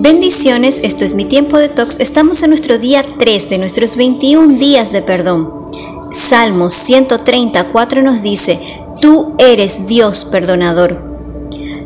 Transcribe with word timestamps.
Bendiciones, 0.00 0.80
esto 0.82 1.04
es 1.04 1.14
mi 1.14 1.24
tiempo 1.24 1.58
de 1.58 1.68
tox. 1.68 2.00
Estamos 2.00 2.42
en 2.42 2.50
nuestro 2.50 2.78
día 2.78 3.04
3 3.18 3.50
de 3.50 3.58
nuestros 3.58 3.96
21 3.96 4.58
días 4.58 4.92
de 4.92 5.02
perdón. 5.02 5.66
Salmos 6.12 6.74
134 6.74 8.02
nos 8.02 8.22
dice, 8.22 8.58
Tú 9.00 9.34
eres 9.38 9.86
Dios 9.86 10.24
perdonador. 10.24 11.04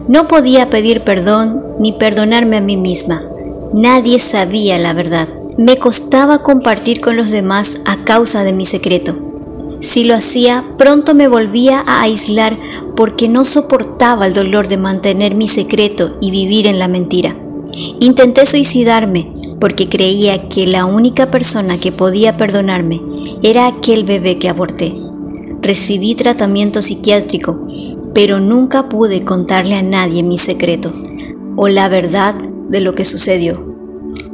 No 0.09 0.27
podía 0.27 0.71
pedir 0.71 1.03
perdón 1.03 1.63
ni 1.79 1.93
perdonarme 1.93 2.57
a 2.57 2.63
mí 2.63 2.77
misma. 2.77 3.23
Nadie 3.73 4.19
sabía 4.19 4.79
la 4.79 4.93
verdad. 4.93 5.29
Me 5.59 5.79
costaba 5.79 6.43
compartir 6.43 7.01
con 7.01 7.17
los 7.17 7.31
demás 7.31 7.81
a 7.85 8.05
causa 8.05 8.43
de 8.43 8.53
mi 8.53 8.65
secreto. 8.65 9.24
Si 9.85 10.03
lo 10.03 10.15
hacía, 10.15 10.65
pronto 10.79 11.15
me 11.15 11.29
volvía 11.29 11.85
a 11.87 12.01
aislar 12.01 12.57
porque 12.97 13.29
no 13.29 13.45
soportaba 13.45 14.27
el 14.27 14.33
dolor 14.33 14.67
de 14.67 14.79
mantener 14.79 15.35
mi 15.35 15.47
secreto 15.47 16.13
y 16.23 16.31
vivir 16.31 16.67
en 16.67 16.79
la 16.79 16.89
mentira. 16.89 17.37
Intenté 18.01 18.47
suicidarme 18.47 19.31
porque 19.61 19.87
creía 19.87 20.49
que 20.49 20.67
la 20.67 20.87
única 20.87 21.31
persona 21.31 21.77
que 21.77 21.93
podía 21.93 22.35
perdonarme 22.39 23.03
era 23.43 23.67
aquel 23.67 24.05
bebé 24.05 24.39
que 24.39 24.49
aborté. 24.49 24.91
Recibí 25.61 26.15
tratamiento 26.15 26.81
psiquiátrico, 26.81 27.69
pero 28.15 28.41
nunca 28.41 28.89
pude 28.89 29.21
contarle 29.21 29.75
a 29.75 29.83
nadie 29.83 30.23
mi 30.23 30.39
secreto 30.39 30.91
o 31.57 31.69
la 31.69 31.91
verdad 31.91 32.35
de 32.35 32.81
lo 32.81 32.95
que 32.95 33.05
sucedió. 33.05 33.75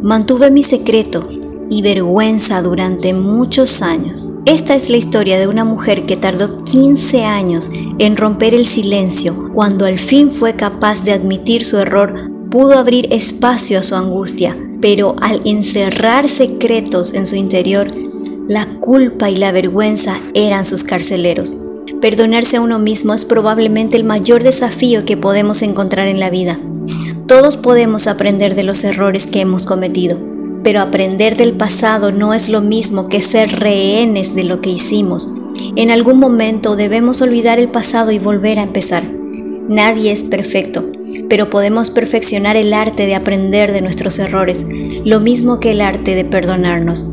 Mantuve 0.00 0.52
mi 0.52 0.62
secreto 0.62 1.28
y 1.70 1.80
vergüenza 1.80 2.60
durante 2.60 3.14
muchos 3.14 3.80
años. 3.80 4.34
Esta 4.44 4.74
es 4.74 4.90
la 4.90 4.96
historia 4.96 5.38
de 5.38 5.46
una 5.46 5.64
mujer 5.64 6.04
que 6.04 6.16
tardó 6.16 6.64
15 6.64 7.24
años 7.24 7.70
en 7.98 8.16
romper 8.16 8.52
el 8.52 8.66
silencio. 8.66 9.50
Cuando 9.54 9.86
al 9.86 9.98
fin 9.98 10.30
fue 10.30 10.56
capaz 10.56 11.04
de 11.04 11.12
admitir 11.12 11.64
su 11.64 11.78
error, 11.78 12.30
pudo 12.50 12.76
abrir 12.76 13.12
espacio 13.12 13.78
a 13.78 13.82
su 13.82 13.94
angustia, 13.94 14.56
pero 14.82 15.14
al 15.20 15.40
encerrar 15.44 16.28
secretos 16.28 17.14
en 17.14 17.26
su 17.26 17.36
interior, 17.36 17.88
la 18.48 18.66
culpa 18.80 19.30
y 19.30 19.36
la 19.36 19.52
vergüenza 19.52 20.16
eran 20.34 20.64
sus 20.64 20.82
carceleros. 20.82 21.56
Perdonarse 22.00 22.56
a 22.56 22.60
uno 22.60 22.80
mismo 22.80 23.14
es 23.14 23.24
probablemente 23.24 23.96
el 23.96 24.04
mayor 24.04 24.42
desafío 24.42 25.04
que 25.04 25.16
podemos 25.16 25.62
encontrar 25.62 26.08
en 26.08 26.18
la 26.18 26.30
vida. 26.30 26.58
Todos 27.28 27.56
podemos 27.56 28.08
aprender 28.08 28.56
de 28.56 28.64
los 28.64 28.82
errores 28.82 29.28
que 29.28 29.40
hemos 29.40 29.62
cometido, 29.62 30.18
pero 30.62 30.80
aprender 30.80 31.36
del 31.36 31.52
pasado 31.52 32.12
no 32.12 32.34
es 32.34 32.48
lo 32.48 32.60
mismo 32.60 33.08
que 33.08 33.22
ser 33.22 33.60
rehenes 33.60 34.34
de 34.34 34.44
lo 34.44 34.60
que 34.60 34.70
hicimos. 34.70 35.30
En 35.76 35.90
algún 35.90 36.18
momento 36.18 36.76
debemos 36.76 37.22
olvidar 37.22 37.58
el 37.58 37.68
pasado 37.68 38.10
y 38.10 38.18
volver 38.18 38.58
a 38.58 38.62
empezar. 38.62 39.02
Nadie 39.68 40.12
es 40.12 40.24
perfecto, 40.24 40.84
pero 41.28 41.48
podemos 41.48 41.90
perfeccionar 41.90 42.56
el 42.56 42.72
arte 42.72 43.06
de 43.06 43.14
aprender 43.14 43.72
de 43.72 43.82
nuestros 43.82 44.18
errores, 44.18 44.66
lo 45.04 45.20
mismo 45.20 45.60
que 45.60 45.70
el 45.70 45.80
arte 45.80 46.14
de 46.14 46.24
perdonarnos. 46.24 47.06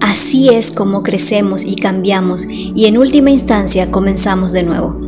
Así 0.00 0.50
es 0.50 0.70
como 0.70 1.02
crecemos 1.02 1.64
y 1.64 1.76
cambiamos 1.76 2.44
y 2.48 2.86
en 2.86 2.96
última 2.96 3.30
instancia 3.30 3.90
comenzamos 3.90 4.52
de 4.52 4.62
nuevo. 4.62 5.00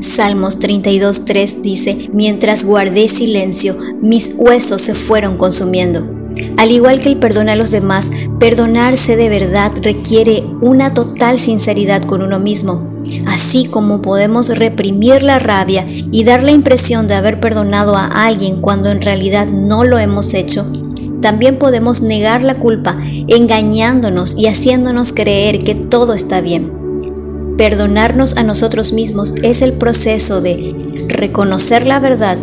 Salmos 0.00 0.60
32.3 0.60 1.60
dice, 1.62 2.10
mientras 2.12 2.64
guardé 2.64 3.08
silencio, 3.08 3.76
mis 4.00 4.34
huesos 4.36 4.82
se 4.82 4.94
fueron 4.94 5.36
consumiendo. 5.36 6.15
Al 6.56 6.70
igual 6.70 7.00
que 7.00 7.08
el 7.08 7.18
perdón 7.18 7.48
a 7.48 7.56
los 7.56 7.70
demás, 7.70 8.10
perdonarse 8.38 9.16
de 9.16 9.28
verdad 9.28 9.72
requiere 9.82 10.42
una 10.60 10.92
total 10.92 11.38
sinceridad 11.40 12.02
con 12.02 12.22
uno 12.22 12.38
mismo. 12.38 12.90
Así 13.26 13.66
como 13.66 14.02
podemos 14.02 14.48
reprimir 14.58 15.22
la 15.22 15.38
rabia 15.38 15.86
y 15.86 16.24
dar 16.24 16.42
la 16.42 16.50
impresión 16.50 17.06
de 17.06 17.14
haber 17.14 17.40
perdonado 17.40 17.96
a 17.96 18.06
alguien 18.06 18.60
cuando 18.60 18.90
en 18.90 19.00
realidad 19.00 19.46
no 19.46 19.84
lo 19.84 19.98
hemos 19.98 20.34
hecho, 20.34 20.66
también 21.20 21.58
podemos 21.58 22.02
negar 22.02 22.44
la 22.44 22.54
culpa 22.54 22.96
engañándonos 23.28 24.36
y 24.36 24.46
haciéndonos 24.46 25.12
creer 25.12 25.60
que 25.60 25.74
todo 25.74 26.14
está 26.14 26.40
bien. 26.40 26.72
Perdonarnos 27.56 28.36
a 28.36 28.42
nosotros 28.42 28.92
mismos 28.92 29.34
es 29.42 29.62
el 29.62 29.72
proceso 29.72 30.42
de 30.42 30.74
reconocer 31.08 31.86
la 31.86 32.00
verdad, 32.00 32.38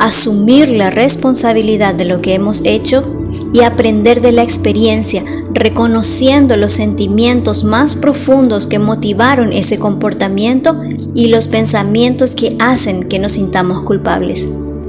asumir 0.00 0.68
la 0.68 0.90
responsabilidad 0.90 1.94
de 1.94 2.06
lo 2.06 2.20
que 2.20 2.34
hemos 2.34 2.62
hecho 2.64 3.17
y 3.52 3.62
aprender 3.62 4.20
de 4.20 4.32
la 4.32 4.42
experiencia, 4.42 5.24
reconociendo 5.52 6.56
los 6.56 6.72
sentimientos 6.72 7.64
más 7.64 7.94
profundos 7.94 8.66
que 8.66 8.78
motivaron 8.78 9.52
ese 9.52 9.78
comportamiento 9.78 10.80
y 11.14 11.28
los 11.28 11.48
pensamientos 11.48 12.34
que 12.34 12.56
hacen 12.58 13.08
que 13.08 13.18
nos 13.18 13.32
sintamos 13.32 13.82
culpables. 13.82 14.46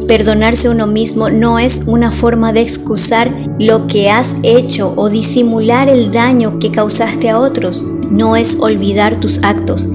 Perdonarse 0.07 0.69
uno 0.69 0.87
mismo 0.87 1.29
no 1.29 1.59
es 1.59 1.83
una 1.85 2.11
forma 2.11 2.51
de 2.51 2.61
excusar 2.61 3.31
lo 3.59 3.85
que 3.85 4.09
has 4.09 4.35
hecho 4.43 4.93
o 4.95 5.09
disimular 5.09 5.87
el 5.87 6.11
daño 6.11 6.57
que 6.59 6.71
causaste 6.71 7.29
a 7.29 7.39
otros 7.39 7.83
no 8.09 8.35
es 8.35 8.57
olvidar 8.59 9.19
tus 9.19 9.43
actos, 9.43 9.87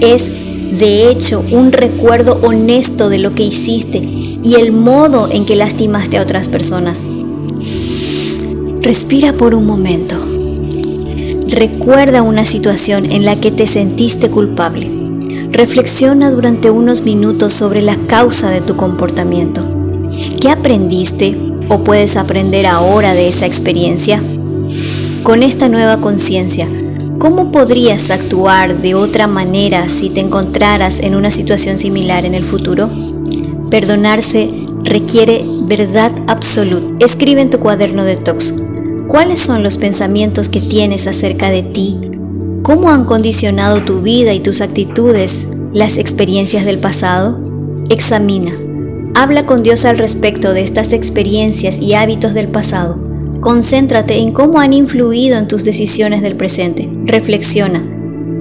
es 0.00 0.30
de 0.78 1.10
hecho 1.10 1.42
un 1.52 1.72
recuerdo 1.72 2.38
honesto 2.42 3.08
de 3.08 3.18
lo 3.18 3.34
que 3.34 3.44
hiciste 3.44 3.98
y 3.98 4.56
el 4.58 4.72
modo 4.72 5.28
en 5.30 5.46
que 5.46 5.56
lastimaste 5.56 6.18
a 6.18 6.22
otras 6.22 6.48
personas. 6.48 7.06
Respira 8.86 9.32
por 9.32 9.52
un 9.52 9.66
momento. 9.66 10.14
Recuerda 11.48 12.22
una 12.22 12.44
situación 12.44 13.04
en 13.04 13.24
la 13.24 13.34
que 13.34 13.50
te 13.50 13.66
sentiste 13.66 14.30
culpable. 14.30 14.88
Reflexiona 15.50 16.30
durante 16.30 16.70
unos 16.70 17.02
minutos 17.02 17.52
sobre 17.52 17.82
la 17.82 17.96
causa 18.06 18.48
de 18.48 18.60
tu 18.60 18.76
comportamiento. 18.76 19.64
¿Qué 20.40 20.50
aprendiste 20.50 21.36
o 21.68 21.80
puedes 21.80 22.16
aprender 22.16 22.64
ahora 22.64 23.14
de 23.14 23.26
esa 23.26 23.46
experiencia? 23.46 24.22
Con 25.24 25.42
esta 25.42 25.68
nueva 25.68 26.00
conciencia, 26.00 26.68
¿Cómo 27.18 27.50
podrías 27.50 28.10
actuar 28.10 28.82
de 28.82 28.94
otra 28.94 29.26
manera 29.26 29.88
si 29.88 30.10
te 30.10 30.20
encontraras 30.20 31.00
en 31.00 31.16
una 31.16 31.30
situación 31.32 31.78
similar 31.78 32.24
en 32.24 32.34
el 32.34 32.44
futuro? 32.44 32.90
Perdonarse 33.70 34.48
requiere 34.84 35.42
verdad 35.62 36.12
absoluta. 36.28 37.04
Escribe 37.04 37.40
en 37.40 37.50
tu 37.50 37.58
cuaderno 37.58 38.04
de 38.04 38.16
tox. 38.16 38.65
¿Cuáles 39.08 39.38
son 39.38 39.62
los 39.62 39.78
pensamientos 39.78 40.48
que 40.48 40.60
tienes 40.60 41.06
acerca 41.06 41.50
de 41.50 41.62
ti? 41.62 41.98
¿Cómo 42.62 42.90
han 42.90 43.04
condicionado 43.04 43.82
tu 43.82 44.02
vida 44.02 44.32
y 44.32 44.40
tus 44.40 44.60
actitudes 44.60 45.48
las 45.72 45.96
experiencias 45.96 46.64
del 46.64 46.78
pasado? 46.78 47.40
Examina. 47.88 48.52
Habla 49.14 49.46
con 49.46 49.62
Dios 49.62 49.84
al 49.84 49.98
respecto 49.98 50.52
de 50.52 50.62
estas 50.62 50.92
experiencias 50.92 51.78
y 51.78 51.94
hábitos 51.94 52.34
del 52.34 52.48
pasado 52.48 53.16
Concéntrate 53.46 54.18
en 54.18 54.32
cómo 54.32 54.58
han 54.58 54.72
influido 54.72 55.38
en 55.38 55.46
tus 55.46 55.64
decisiones 55.64 56.20
del 56.20 56.34
presente. 56.34 56.90
Reflexiona. 57.04 57.80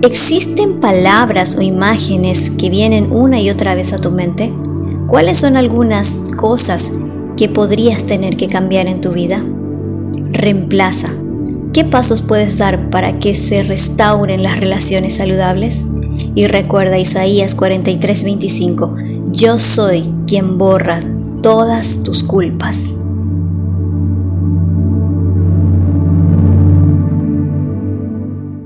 ¿Existen 0.02 0.80
palabras 0.80 1.56
o 1.56 1.62
imágenes 1.62 2.50
que 2.58 2.72
vienen 2.72 3.12
una 3.12 3.40
y 3.40 3.52
otra 3.52 3.76
vez 3.76 3.94
a 3.94 4.00
tu 4.00 4.10
mente? 4.10 4.52
¿Cuáles 5.06 5.38
son 5.38 5.58
algunas 5.58 6.32
cosas 6.38 6.92
que 7.38 7.50
podrías 7.50 8.06
tener 8.06 8.36
que 8.36 8.48
cambiar 8.48 8.88
en 8.88 9.00
tu 9.00 9.12
vida? 9.12 9.44
Reemplaza. 10.32 11.10
¿Qué 11.74 11.84
pasos 11.84 12.22
puedes 12.22 12.58
dar 12.58 12.90
para 12.90 13.18
que 13.18 13.36
se 13.36 13.62
restauren 13.62 14.44
las 14.44 14.60
relaciones 14.60 15.16
saludables? 15.16 15.86
Y 16.36 16.48
recuerda 16.48 16.98
Isaías 16.98 17.56
43:25, 17.56 19.32
yo 19.32 19.60
soy 19.60 20.14
quien 20.28 20.58
borra 20.58 21.00
todas 21.42 22.04
tus 22.04 22.24
culpas. 22.24 23.05